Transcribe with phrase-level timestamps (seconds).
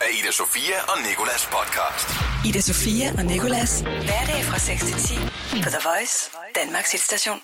[0.00, 2.08] af Ida Sofia og Nikolas podcast.
[2.48, 3.80] Ida Sofia og Nikolas.
[3.80, 5.14] Hverdag fra 6 til 10
[5.64, 6.30] på The Voice,
[6.64, 7.38] Danmarks hitstation.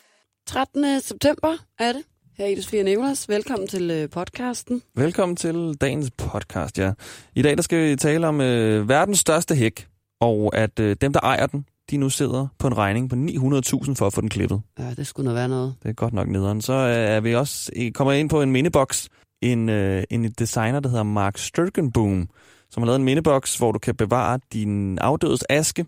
[0.47, 1.01] 13.
[1.01, 2.03] september er det.
[2.39, 3.29] Her er Ida Sofia Nicolas.
[3.29, 4.83] Velkommen til øh, podcasten.
[4.97, 6.93] Velkommen til dagens podcast, ja.
[7.35, 9.87] I dag der skal vi tale om øh, verdens største hæk,
[10.21, 13.95] og at øh, dem, der ejer den, de nu sidder på en regning på 900.000
[13.95, 14.61] for at få den klippet.
[14.79, 15.75] Ja, det skulle nok være noget.
[15.83, 16.63] Det er godt nok nederen.
[16.63, 19.09] Så øh, er vi også øh, kommer ind på en mindeboks.
[19.43, 22.29] En, øh, en designer, der hedder Mark Sturkenboom,
[22.71, 25.87] som har lavet en mindeboks, hvor du kan bevare din afdødes aske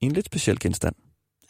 [0.00, 0.94] i en lidt speciel genstand.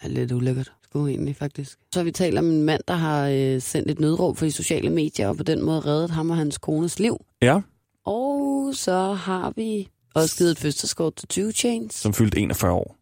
[0.00, 1.78] er lidt ulækkert, sgu egentlig faktisk.
[1.92, 4.52] Så har vi talt om en mand, der har øh, sendt et nødråb for de
[4.52, 7.24] sociale medier, og på den måde reddet ham og hans kones liv.
[7.42, 7.60] Ja,
[8.04, 11.94] Og så har vi også givet et fødselskort til 20 Chains.
[11.94, 12.96] som fyldte 41 år.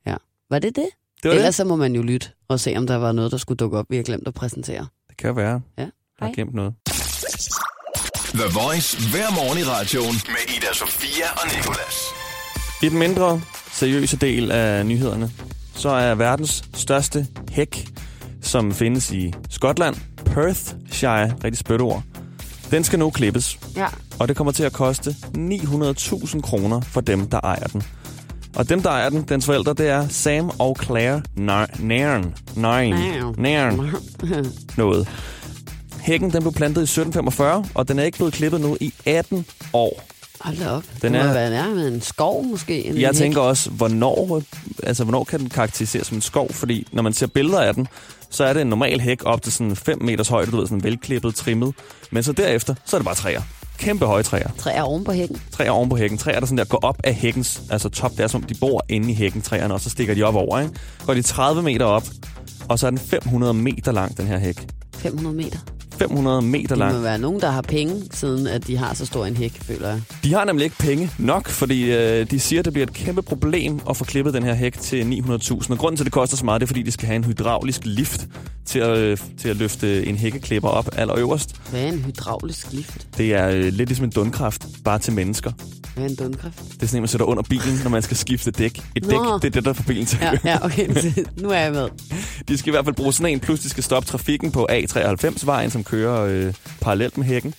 [0.50, 0.86] Var det det?
[1.22, 1.54] Det var Ellers det.
[1.54, 3.86] så må man jo lytte og se, om der var noget, der skulle dukke op,
[3.90, 4.86] vi har glemt at præsentere.
[5.08, 5.60] Det kan være.
[5.78, 5.82] Ja.
[5.82, 6.34] Jeg har Hej.
[6.34, 6.74] glemt noget.
[8.34, 11.96] The Voice hver morgen i radioen med Ida Sofia og Nikolas.
[12.82, 13.40] I den mindre
[13.72, 15.30] seriøse del af nyhederne,
[15.74, 17.88] så er verdens største hæk,
[18.42, 22.02] som findes i Skotland, Perthshire, rigtig spødt ord,
[22.70, 23.86] den skal nu klippes, Ja.
[24.18, 27.82] og det kommer til at koste 900.000 kroner for dem, der ejer den.
[28.56, 31.70] Og dem, der ejer den, dens forældre, det er Sam og Claire Nairn.
[31.78, 32.34] Nairn.
[33.38, 33.90] Nairn.
[34.76, 35.08] Noget.
[36.00, 39.46] Hækken den blev plantet i 1745, og den er ikke blevet klippet nu i 18
[39.72, 40.02] år.
[40.40, 40.82] Hold da op.
[41.02, 42.86] Den er- være nærmere en skov måske.
[42.86, 43.16] En Jeg hæk.
[43.16, 44.42] tænker også, hvornår,
[44.82, 46.52] altså, hvornår kan den karakteriseres som en skov?
[46.52, 47.86] Fordi når man ser billeder af den,
[48.30, 50.84] så er det en normal hæk op til sådan 5 meters højde, du ved, sådan
[50.84, 51.74] velklippet, trimmet.
[52.10, 53.42] Men så derefter, så er det bare træer.
[53.78, 54.48] Kæmpe høje træer.
[54.58, 55.42] Træer oven på hækken.
[55.52, 56.18] Træer oven på hækken.
[56.18, 58.10] Træer, der sådan der går op af hækkens, altså top.
[58.12, 60.34] Det er som, om de bor inde i hækken, træerne, og så stikker de op
[60.34, 60.72] over, ikke?
[61.06, 62.04] Går de 30 meter op,
[62.68, 64.66] og så er den 500 meter lang, den her hæk.
[64.96, 65.58] 500 meter.
[66.00, 66.94] 500 meter Det lang.
[66.94, 69.88] må være nogen, der har penge, siden at de har så stor en hæk, føler
[69.88, 70.00] jeg.
[70.24, 73.22] De har nemlig ikke penge nok, fordi øh, de siger, at det bliver et kæmpe
[73.22, 75.70] problem at få klippet den her hæk til 900.000.
[75.72, 77.24] Og grunden til, at det koster så meget, det er, fordi de skal have en
[77.24, 78.26] hydraulisk lift
[78.66, 81.56] til at, øh, til at løfte en hækkeklipper op allerøverst.
[81.70, 83.06] Hvad er en hydraulisk lift?
[83.16, 85.52] Det er øh, lidt ligesom en dundkraft, bare til mennesker.
[85.94, 86.58] Hvad er en dundkræft?
[86.58, 88.80] Det er sådan en, man sætter under bilen, når man skal skifte dæk.
[88.96, 89.10] Et Nå.
[89.10, 90.88] dæk, det er det, der får bilen til Ja, ja, okay.
[91.36, 91.88] nu er jeg med.
[92.48, 95.70] De skal i hvert fald bruge sådan en, plus de skal stoppe trafikken på A93-vejen,
[95.70, 97.54] som kører øh, parallelt med hækken.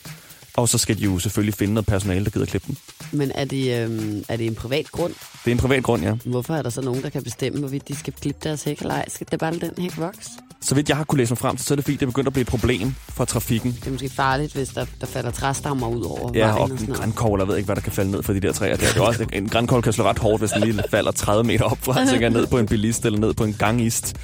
[0.58, 2.78] Og så skal de jo selvfølgelig finde noget personale, der gider klippe den.
[3.12, 5.14] Men er det, øhm, er det en privat grund?
[5.46, 6.14] Det er en privat grund, ja.
[6.26, 8.94] Hvorfor er der så nogen, der kan bestemme, hvorvidt de skal klippe deres hæk eller
[8.94, 9.06] ej?
[9.10, 10.30] Skal det bare den hæk vokse?
[10.64, 12.06] Så vidt jeg har kunne læse mig frem til, så er det fordi, det er
[12.06, 13.72] begyndt at blive et problem for trafikken.
[13.72, 16.70] Det er måske farligt, hvis der, der falder træstammer ud over Ja, vejen og og
[16.70, 18.76] en grænkogl, jeg ved ikke, hvad der kan falde ned fra de der træer.
[18.76, 21.44] Det er jo også, en grænkogl kan slå ret hårdt, hvis den lige falder 30
[21.44, 24.16] meter op fra, tænker ned på en bilist eller ned på en gangist.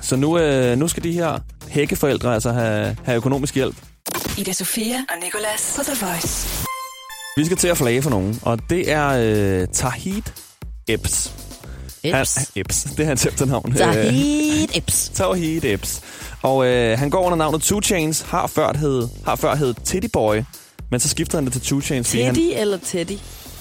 [0.00, 1.38] Så nu, øh, nu skal de her
[1.68, 3.76] hækkeforældre altså have, have økonomisk hjælp.
[4.38, 6.48] Ida Sofia og Nikolas på The Voice.
[7.36, 9.08] Vi skal til at flage for nogen, og det er
[9.62, 10.22] øh, Tahid
[12.12, 12.50] Han, Eps.
[12.54, 13.72] Ebbs, det er hans efternavn.
[13.72, 15.10] Øh, Zahid Eps.
[15.14, 16.00] Tawhid Ebbs.
[16.42, 20.08] Og øh, han går under navnet Two Chains, har før hed, har før hed Titty
[20.12, 20.36] Boy,
[20.90, 23.18] men så skifter han det til Two Chains, fordi han Teddy eller Teddy?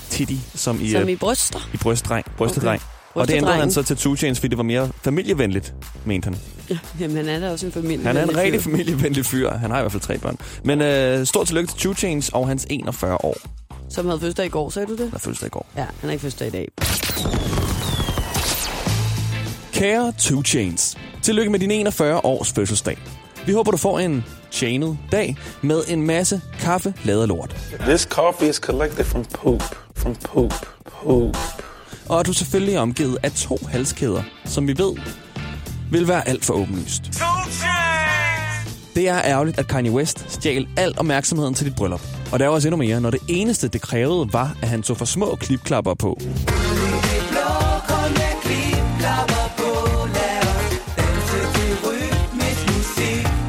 [0.09, 1.69] Titty, som i, Som øh, i bryster?
[1.73, 2.81] i brystdreng, brystedreng.
[2.81, 3.21] Okay.
[3.21, 5.73] Og det ændrede han så til Two Chains, fordi det var mere familievenligt,
[6.05, 6.37] mente han.
[6.69, 8.05] Ja, jamen, han er da også en familie.
[8.05, 9.51] Han er en rigtig familievenlig fyr.
[9.51, 10.37] Han har i hvert fald tre børn.
[10.63, 13.37] Men øh, stort tillykke til Two Chains og hans 41 år.
[13.89, 14.99] Som havde fødselsdag i går, sagde du det?
[14.99, 15.67] Han har fødselsdag i går.
[15.75, 16.67] Ja, han har ikke fødselsdag i dag.
[19.75, 22.97] Kære Two Chains, tillykke med din 41 års fødselsdag.
[23.45, 27.55] Vi håber, du får en chainet dag med en masse kaffe, lavet lort.
[27.79, 29.63] This coffee is collected from poop.
[29.95, 30.53] From poop.
[30.85, 31.37] Poop.
[32.09, 34.93] Og at du selvfølgelig er omgivet af to halskæder, som vi ved
[35.91, 37.23] vil være alt for åbenlyst.
[38.95, 42.01] Det er ærgerligt, at Kanye West stjal al opmærksomheden til dit bryllup.
[42.31, 44.97] Og der er også endnu mere, når det eneste, det krævede, var, at han tog
[44.97, 46.19] for små klipklapper på.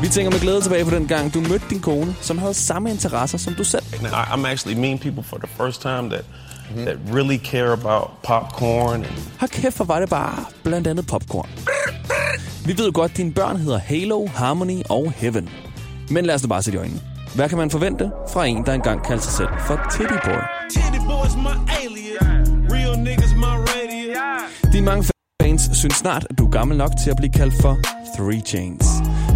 [0.06, 2.90] Vi tænker med glæde tilbage på den gang, du mødte din kone, som havde samme
[2.90, 3.82] interesser som du selv.
[4.02, 6.24] Now, I- I'm actually meeting people for the first time that
[6.76, 11.48] that really care about popcorn and Hold kæft, hvor var det bare blandt andet popcorn.
[12.66, 15.48] Vi ved godt, at dine børn hedder Halo, Harmony og Heaven.
[16.10, 17.00] Men lad os da bare se i øjnene.
[17.34, 20.42] Hvad kan man forvente fra en, der engang kaldte sig selv for Titty Boy?
[20.72, 22.48] Titty boys my alias.
[22.72, 24.72] Real niggas my radius.
[24.72, 25.04] Dine mange
[25.42, 27.78] fans synes snart, at du er gammel nok til at blive kaldt for
[28.18, 28.86] Three Chains.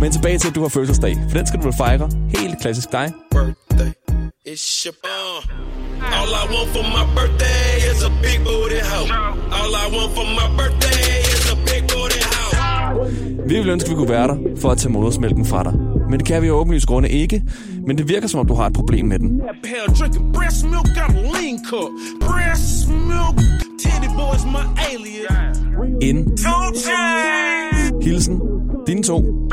[0.01, 2.11] Men tilbage til, at du har fødselsdag, for den skal du vel fejre.
[2.37, 3.13] Helt klassisk dig.
[3.31, 3.93] Birthday.
[4.49, 5.61] It's your uh.
[6.17, 9.09] All I want for my birthday is a big booty hoe.
[9.59, 11.03] All I want for my birthday
[11.35, 12.51] is a big booty hoe.
[13.49, 15.73] Vi ville ønske, at vi kunne være der for at tage modersmælken fra dig.
[16.11, 17.43] Men det kan vi jo åbenlyst grunde ikke.
[17.87, 19.41] Men det virker som om, du har et problem med den.
[22.21, 22.81] Breast
[28.03, 28.41] hilsen,
[28.91, 29.49] dine to,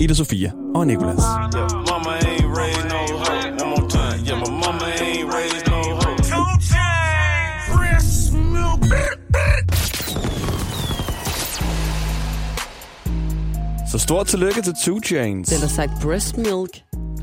[0.00, 1.18] Ida Sofia og Nikolas.
[1.18, 3.52] Yeah, mama ain't raised no hoe.
[3.62, 4.20] One more time.
[4.26, 6.16] Yeah, my mama ain't raised no hoe.
[7.74, 8.82] Breast milk.
[13.90, 15.48] Så stort tillykke til Two Chains.
[15.48, 16.82] Det er sagt breast milk.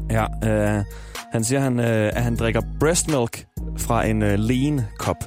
[0.10, 0.84] Ja, øh,
[1.32, 3.46] han siger, han, øh, at han drikker breast milk
[3.78, 5.18] fra en øh, lean kop.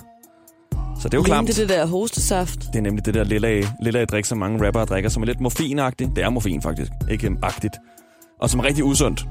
[1.05, 1.49] Så det er jo klamt.
[1.49, 2.59] Det er det der hostesaft.
[2.73, 5.41] Det er nemlig det der lille, lille drik, som mange rappere drikker, som er lidt
[5.41, 6.11] morfinagtigt.
[6.17, 7.75] Det er morfin faktisk, ikke agtigt.
[8.41, 9.27] Og som er rigtig usundt.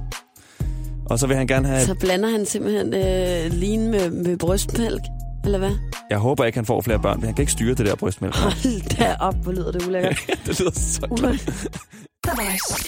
[1.05, 1.85] Og så vil han gerne have...
[1.85, 5.01] Så blander han simpelthen øh, lin med, med brystmælk.
[5.43, 5.71] Eller hvad?
[6.09, 8.35] Jeg håber ikke, han får flere børn, men han kan ikke styre det der brystmælk.
[8.35, 10.19] Hold da op, hvor lyder det ulækkert.
[10.45, 11.79] det lyder så Ulækkert.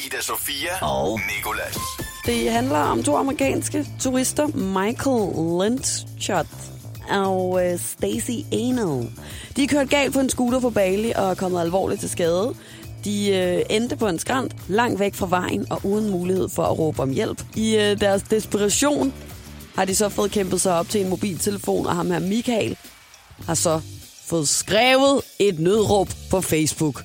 [0.05, 1.77] Ida Sofia og Nikolas.
[2.25, 6.74] Det handler om to amerikanske turister, Michael Lynchot
[7.09, 9.09] og øh, Stacy Anal.
[9.55, 12.55] De er kørt galt på en scooter på Bali og er kommet alvorligt til skade.
[13.05, 16.79] De øh, endte på en skrant langt væk fra vejen og uden mulighed for at
[16.79, 17.43] råbe om hjælp.
[17.55, 19.13] I øh, deres desperation
[19.75, 22.77] har de så fået kæmpet sig op til en mobiltelefon, og ham her Michael
[23.45, 23.81] har så
[24.25, 27.03] fået skrevet et nødråb på Facebook,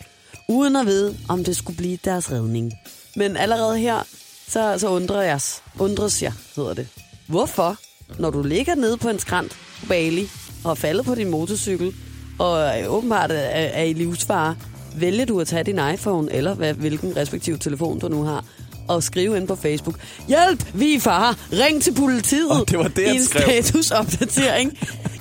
[0.49, 2.73] uden at vide, om det skulle blive deres redning.
[3.17, 4.03] Men allerede her,
[4.49, 5.41] så, så undrer jeg,
[5.79, 6.89] undres jeg, hedder det.
[7.27, 7.77] Hvorfor,
[8.19, 9.53] når du ligger nede på en skrant
[9.91, 10.29] Bali,
[10.65, 11.95] og er faldet på din motorcykel,
[12.39, 14.57] og er åbenbart er, er i livsfare,
[14.97, 18.45] vælger du at tage din iPhone, eller hvad, hvilken respektiv telefon du nu har,
[18.89, 19.95] og skrive ind på Facebook,
[20.29, 24.79] hjælp, vi er i fare, ring til politiet Åh, det var det, i en statusopdatering.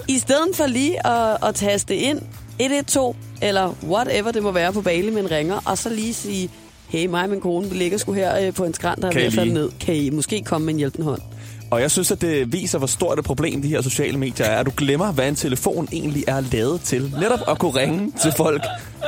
[0.07, 2.21] I stedet for lige at, at taste ind
[2.59, 6.49] 112, eller whatever det må være på Bali, men ringer, og så lige sige,
[6.87, 9.13] hey, mig og min kone, vi ligger sgu her øh, på en skrant, der er
[9.13, 9.71] ved at falde lige?" ned.
[9.79, 11.21] Kan I måske komme med en hjælpende hånd?
[11.71, 14.59] Og jeg synes, at det viser, hvor stort et problem de her sociale medier er.
[14.59, 17.13] At du glemmer, hvad en telefon egentlig er lavet til.
[17.21, 18.63] Netop at kunne ringe til folk.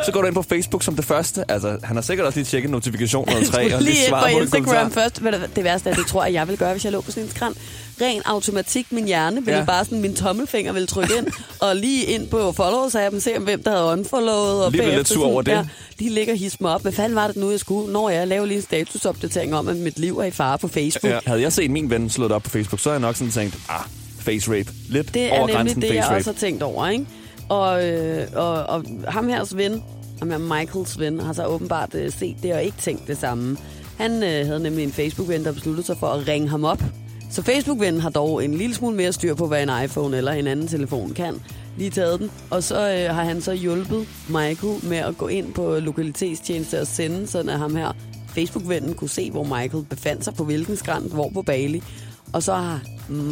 [0.05, 1.51] Så går du ind på Facebook som det første.
[1.51, 4.91] Altså, han har sikkert også lige tjekket notifikationer tre, og lige lige svaret på Instagram
[4.91, 5.19] først.
[5.19, 5.25] Du
[5.55, 7.53] Det værste er, det tror jeg, jeg vil gøre, hvis jeg lå på sådan en.
[8.01, 9.65] Ren automatik, min hjerne ville Ja.
[9.65, 11.27] bare sådan, min tommelfinger ville trykke ind,
[11.67, 14.65] og lige ind på followers-appen, se om hvem der havde unfollowet.
[14.65, 15.63] Og Lige blive lidt bagefter sur over sådan, det.
[15.63, 15.67] Ja,
[15.99, 16.81] lige ligger og hisse mig op.
[16.81, 17.93] Hvad fanden var det nu, jeg skulle?
[17.93, 21.11] Når jeg laver lige en statusopdatering om, at mit liv er i fare på Facebook.
[21.13, 21.19] Ja.
[21.25, 23.57] Havde jeg set min ven slået op på Facebook, så havde jeg nok sådan tænkt,
[23.69, 23.81] ah,
[24.19, 24.71] face rape.
[24.89, 26.17] Lidt Det over er nemlig grænsen det, face jeg rape.
[26.17, 27.05] også har tænkt over, ikke?
[27.49, 29.83] Og, øh, og, og ham hers ven,
[30.19, 33.57] ham her Michaels ven, har så åbenbart øh, set det og ikke tænkt det samme.
[33.97, 36.83] Han øh, havde nemlig en Facebook-ven, der besluttede sig for at ringe ham op.
[37.31, 40.47] Så Facebook-vennen har dog en lille smule mere styr på, hvad en iPhone eller en
[40.47, 41.41] anden telefon kan.
[41.77, 42.31] Lige taget den.
[42.49, 46.87] Og så øh, har han så hjulpet Michael med at gå ind på lokalitetstjeneste og
[46.87, 47.91] sende, sådan at ham her
[48.27, 51.83] Facebook-vennen kunne se, hvor Michael befandt sig på hvilken skrant, hvor på Bali.
[52.33, 52.81] Og så har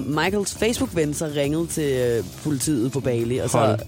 [0.07, 3.79] Michaels Facebook-ven så ringet til øh, politiet på Bali, og så Hold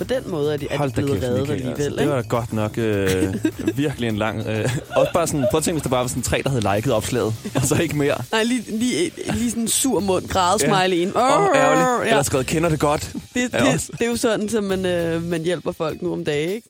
[0.00, 1.84] på den måde er de, er de Hold blevet kæft, reddet Michael, alligevel.
[1.84, 2.04] altså.
[2.04, 3.34] Det var godt nok øh,
[3.84, 4.46] virkelig en lang...
[4.46, 6.76] Øh, også bare sådan, prøv at tænke, hvis der bare var sådan tre, der havde
[6.76, 8.16] liket opslaget, og så ikke mere.
[8.32, 11.02] Nej, lige, lige, lige sådan en sur mund, grædesmiley ja.
[11.02, 11.16] ind.
[11.16, 12.04] Åh, oh, ærgerligt.
[12.04, 12.10] Ja.
[12.10, 13.12] Eller skrevet, kender det godt.
[13.34, 13.92] Det, det, også.
[13.92, 16.68] det, er jo sådan, at man, øh, man hjælper folk nu om dagen, ikke?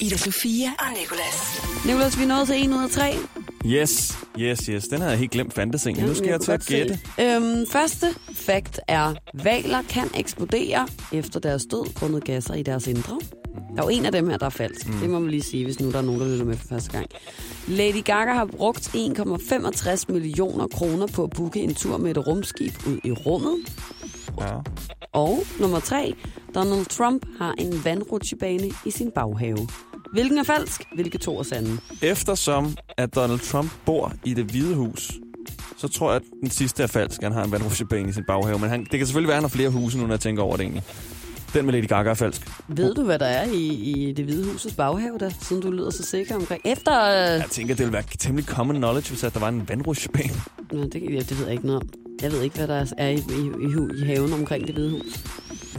[0.00, 1.62] Ida Sofia og Nicolas.
[1.86, 3.14] Nicolas, vi er nået til 1 ud af 3.
[3.66, 4.84] Yes, yes, yes.
[4.84, 6.06] Den havde jeg helt glemt fandtes egentlig.
[6.06, 6.98] Nu skal jeg til at gætte.
[7.20, 13.18] Øhm, første fact er, valer kan eksplodere efter deres død grundet gasser i deres indre.
[13.76, 14.88] Der er jo en af dem her, der er falsk.
[14.88, 14.94] Mm.
[14.94, 16.92] Det må man lige sige, hvis nu der er nogen, der lytter med for første
[16.92, 17.06] gang.
[17.68, 22.72] Lady Gaga har brugt 1,65 millioner kroner på at booke en tur med et rumskib
[22.86, 23.56] ud i rummet.
[24.40, 24.56] Ja.
[25.12, 26.14] Og nummer tre,
[26.54, 29.68] Donald Trump har en vandrutsjebane i sin baghave.
[30.14, 30.82] Hvilken er falsk?
[30.94, 31.78] Hvilke to er sande?
[32.02, 35.12] Eftersom at Donald Trump bor i det hvide hus,
[35.76, 37.22] så tror jeg, at den sidste er falsk.
[37.22, 38.58] Han har en vandrutsjebane i sin baghave.
[38.58, 40.42] Men han, det kan selvfølgelig være, at han har flere huse, nu når jeg tænker
[40.42, 40.82] over det egentlig.
[41.54, 42.48] Den med Lady Gaga er falsk.
[42.68, 45.90] Ved du, hvad der er i, i det hvide husets baghave, der, siden du lyder
[45.90, 46.62] så sikker omkring?
[46.64, 47.02] Efter...
[47.04, 50.34] Øh, Jeg tænker, det ville være temmelig common knowledge, hvis at der var en vandrutsjebane.
[50.72, 51.88] Nå, det, ja, det ved jeg ikke noget om.
[52.22, 55.24] Jeg ved ikke, hvad der er i, i, i, haven omkring det hvide hus.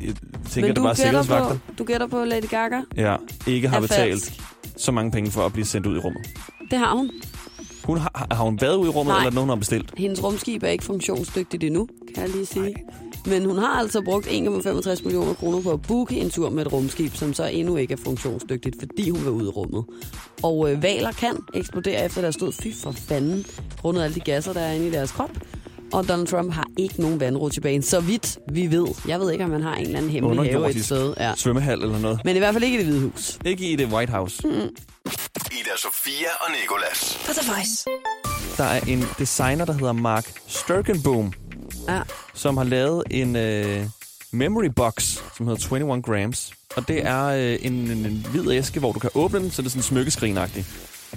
[0.04, 0.14] Jeg
[0.50, 1.50] tænker, det du var bare sikkerhedsvagter.
[1.68, 2.82] på, du gætter på Lady Gaga?
[2.98, 3.16] Ja,
[3.48, 4.42] ikke har betalt falsk.
[4.78, 6.22] så mange penge for at blive sendt ud i rummet.
[6.72, 7.12] Det har hun.
[7.84, 9.18] Hun har, har hun været ude i rummet, Nej.
[9.18, 9.94] eller er det nogen, hun har bestilt?
[9.98, 12.76] Hendes rumskib er ikke funktionsdygtigt endnu, kan jeg lige sige.
[13.26, 16.74] Men hun har altså brugt 1,65 millioner kroner på at booke en tur med et
[16.74, 19.84] rumskib, som så endnu ikke er funktionsdygtigt, fordi hun vil ud i rummet.
[20.44, 22.52] Og øh, valer kan eksplodere efter deres død.
[22.52, 23.46] Fy for fanden,
[23.82, 25.32] grundet alle de gasser, der er inde i deres krop.
[25.96, 28.88] Og Donald Trump har ikke nogen vandrutsjebane, så vidt vi ved.
[29.08, 31.14] Jeg ved ikke, om han har en eller anden hemmelig have et sted.
[31.20, 31.34] Ja.
[31.36, 32.20] svømmehal eller noget.
[32.26, 33.40] Men i hvert fald ikke i det hvide hus.
[33.46, 34.48] Ikke i det White House.
[34.48, 34.52] Mm.
[34.52, 37.20] Ida Sofia og Nikolas.
[37.26, 37.86] På The Voice.
[38.58, 41.34] Der er en designer, der hedder Mark Sturkenboom,
[41.88, 42.02] Ja.
[42.34, 43.86] som har lavet en øh,
[44.32, 46.54] memory box, som hedder 21 grams.
[46.76, 49.62] Og det er øh, en, en, en hvid æske, hvor du kan åbne den, så
[49.62, 50.68] det er sådan smykkeskrinagtigt.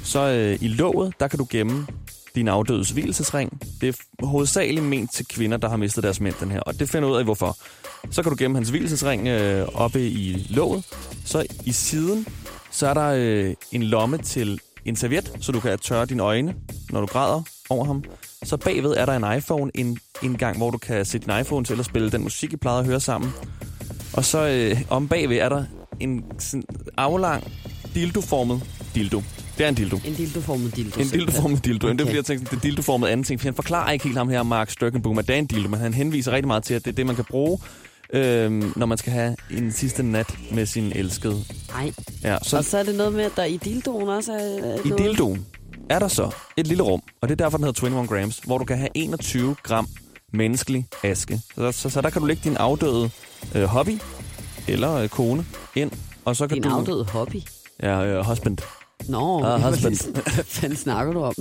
[0.03, 1.87] Så øh, i låget, der kan du gemme
[2.35, 3.63] din afdødes hvilesesring.
[3.81, 6.61] Det er hovedsageligt ment til kvinder, der har mistet deres mænd, den her.
[6.61, 7.57] Og det finder ud af, hvorfor.
[8.11, 10.85] Så kan du gemme hans hvilesesring øh, oppe i låget.
[11.25, 12.27] Så i siden,
[12.71, 16.55] så er der øh, en lomme til en serviet, så du kan tørre dine øjne,
[16.91, 18.05] når du græder over ham.
[18.43, 21.65] Så bagved er der en iPhone, en, en gang, hvor du kan sætte din iPhone
[21.65, 23.33] til at spille den musik, I plejede at høre sammen.
[24.13, 25.65] Og så øh, om bagved er der
[26.01, 26.65] en sådan
[26.97, 27.53] aflang
[27.95, 28.63] dildo-formet
[28.95, 29.23] dildo.
[29.59, 29.99] Det er en dildo.
[30.05, 31.01] En dildoformet dildo.
[31.01, 31.87] En dildoformet dildo.
[31.87, 31.95] Okay.
[31.97, 33.41] Det er fordi, jeg tænkte, det er dildoformet anden ting.
[33.41, 35.81] For han forklarer ikke helt ham her, Mark Sturkenboom, at det er en dildo, men
[35.81, 37.59] han henviser rigtig meget til, at det er det, man kan bruge,
[38.13, 41.45] øhm, når man skal have en sidste nat med sin elskede.
[41.73, 41.93] Nej.
[42.25, 44.89] Ja, Og så så er det noget med, at der i dildoen også er i
[44.89, 44.99] noget.
[44.99, 45.47] dildoen
[45.91, 48.59] er der så et lille rum, og det er derfor, den hedder 21 grams, hvor
[48.59, 49.89] du kan have 21 gram
[50.33, 51.41] menneskelig aske.
[51.55, 53.11] Så, så, så der kan du lægge din afdøde
[53.55, 53.99] øh, hobby
[54.69, 55.45] eller øh, kone
[55.77, 55.91] ind,
[56.25, 56.69] og så kan Din du...
[56.77, 57.37] afdøde hobby.
[57.83, 58.59] Ja, øh, husband.
[59.09, 60.13] Nå, Ah, hvad husband.
[60.35, 61.35] hvad fanden snakker du om?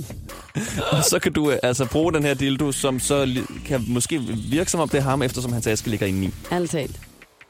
[0.92, 4.20] Og så kan du øh, altså bruge den her dildo, som så kan måske
[4.50, 6.30] virke som om det er ham, eftersom hans aske ligger inde i.
[6.52, 7.00] Ærligt talt.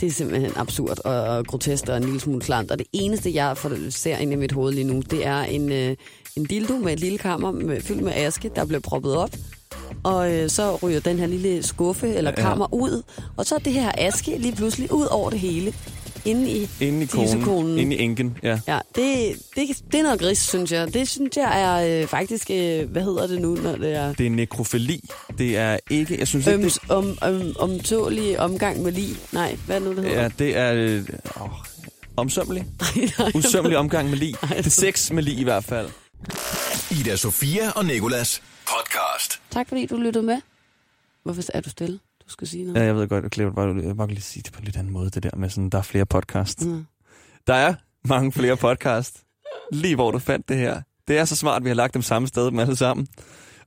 [0.00, 2.70] Det er simpelthen absurd og, og grotesk og en lille smule klamt.
[2.70, 5.72] Og det eneste, jeg får- ser ind i mit hoved lige nu, det er en,
[5.72, 5.96] øh,
[6.36, 9.30] en dildo med et lille kammer med, fyldt med aske, der bliver proppet op.
[10.02, 12.42] Og øh, så ryger den her lille skuffe eller Ja.
[12.42, 13.02] kammer ud.
[13.36, 15.74] Og så er det her aske lige pludselig ud over det hele.
[16.28, 17.78] Inde i Inde i konen, tissekonen.
[17.78, 18.60] inde i enken, ja.
[18.68, 20.94] Ja, det, det, det er noget gris, synes jeg.
[20.94, 24.26] Det synes jeg er øh, faktisk, øh, hvad hedder det nu, når det er Det
[24.26, 25.10] er nekrofili.
[25.38, 29.16] Det er ikke, jeg synes ikke, øms, det, om, om, omtålig omgang med lige.
[29.32, 30.22] Nej, hvad er nu, det hedder?
[30.22, 31.04] ja, det er øh,
[31.40, 31.48] åh,
[32.16, 32.66] omsømmelig.
[33.18, 34.34] Nej, Usømmelig omgang med lig.
[34.42, 35.88] Ej, Det er sex med lig i hvert fald.
[36.90, 39.40] Ida Sofia og Nikolas podcast.
[39.50, 40.36] Tak fordi du lyttede med.
[41.24, 41.98] Hvorfor er du stille?
[42.28, 42.80] Du skal sige noget.
[42.80, 44.92] Ja, jeg ved godt, Clever, bare, jeg bare lige sige det på en lidt anden
[44.92, 46.66] måde, det der med sådan, der er flere podcast.
[46.66, 46.86] Mm.
[47.46, 49.22] Der er mange flere podcast,
[49.72, 50.82] lige hvor du fandt det her.
[51.08, 53.08] Det er så smart, at vi har lagt dem samme sted dem alle sammen.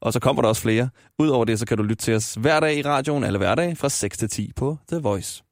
[0.01, 0.89] Og så kommer der også flere.
[1.19, 3.89] Udover det, så kan du lytte til os hver dag i radioen, eller hverdag fra
[3.89, 5.43] 6 til 10 på The Voice.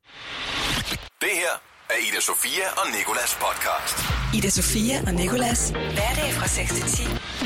[1.21, 1.53] Det her
[1.89, 3.97] er Ida Sofia og Nikolas podcast.
[4.37, 5.69] Ida Sofia og Nikolas.
[5.69, 7.03] Hverdag fra 6 til 10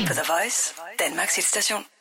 [0.08, 1.93] på The Voice, Danmarks hitstation.